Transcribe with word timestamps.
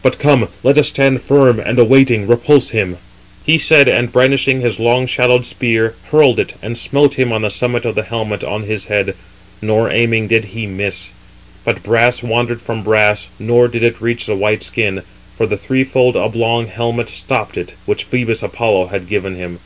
But 0.00 0.20
come, 0.20 0.46
let 0.62 0.78
us 0.78 0.86
stand 0.90 1.22
firm, 1.22 1.58
and 1.58 1.76
awaiting, 1.76 2.28
repulse 2.28 2.68
[him]." 2.68 2.98
He 3.44 3.58
said, 3.58 3.88
and 3.88 4.12
brandishing 4.12 4.60
his 4.60 4.78
long 4.78 5.06
shadowed 5.08 5.44
spear, 5.44 5.96
hurled 6.12 6.38
it, 6.38 6.54
and 6.62 6.78
smote 6.78 7.14
him 7.14 7.32
on 7.32 7.42
the 7.42 7.50
summit 7.50 7.84
of 7.84 7.96
the 7.96 8.04
helmet 8.04 8.44
on 8.44 8.62
his 8.62 8.84
head; 8.84 9.16
nor, 9.60 9.90
aiming 9.90 10.28
did 10.28 10.44
he 10.54 10.68
miss. 10.68 11.10
But 11.64 11.82
brass 11.82 12.22
wandered 12.22 12.62
from 12.62 12.84
brass, 12.84 13.26
nor 13.40 13.66
did 13.66 13.82
it 13.82 14.00
reach 14.00 14.24
the 14.26 14.36
white 14.36 14.62
skin; 14.62 15.02
for 15.36 15.46
the 15.48 15.56
threefold 15.56 16.16
oblong 16.16 16.66
helmet 16.68 17.08
stopped 17.08 17.56
it, 17.56 17.74
which 17.84 18.08
Phœbus 18.08 18.44
Apollo 18.44 18.86
had 18.86 19.08
given 19.08 19.34
him. 19.34 19.58